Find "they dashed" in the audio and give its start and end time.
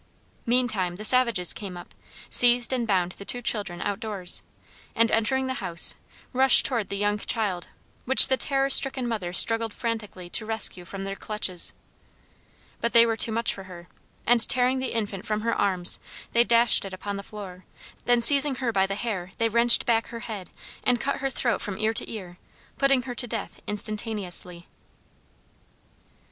16.31-16.83